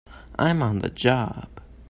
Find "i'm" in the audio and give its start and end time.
0.39-0.63